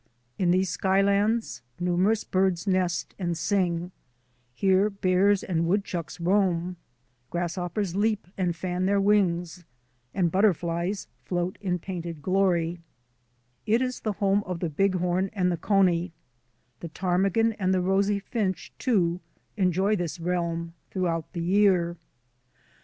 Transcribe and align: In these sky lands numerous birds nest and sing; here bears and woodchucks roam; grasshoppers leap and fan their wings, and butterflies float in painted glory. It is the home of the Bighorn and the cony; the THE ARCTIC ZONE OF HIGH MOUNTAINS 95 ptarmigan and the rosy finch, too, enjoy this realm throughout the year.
In 0.39 0.49
these 0.49 0.71
sky 0.71 0.99
lands 1.03 1.61
numerous 1.79 2.23
birds 2.23 2.65
nest 2.65 3.13
and 3.19 3.37
sing; 3.37 3.91
here 4.51 4.89
bears 4.89 5.43
and 5.43 5.67
woodchucks 5.67 6.19
roam; 6.19 6.77
grasshoppers 7.29 7.95
leap 7.95 8.25
and 8.35 8.55
fan 8.55 8.87
their 8.87 8.99
wings, 8.99 9.63
and 10.11 10.31
butterflies 10.31 11.05
float 11.23 11.59
in 11.61 11.77
painted 11.77 12.23
glory. 12.23 12.79
It 13.67 13.79
is 13.79 13.99
the 13.99 14.13
home 14.13 14.41
of 14.47 14.59
the 14.59 14.71
Bighorn 14.71 15.29
and 15.33 15.51
the 15.51 15.55
cony; 15.57 16.13
the 16.79 16.87
THE 16.87 16.87
ARCTIC 16.87 16.99
ZONE 16.99 17.07
OF 17.07 17.11
HIGH 17.11 17.17
MOUNTAINS 17.17 17.35
95 17.35 17.53
ptarmigan 17.53 17.55
and 17.63 17.73
the 17.75 17.87
rosy 17.87 18.17
finch, 18.19 18.73
too, 18.79 19.19
enjoy 19.55 19.95
this 19.95 20.19
realm 20.19 20.73
throughout 20.89 21.31
the 21.33 21.43
year. 21.43 21.95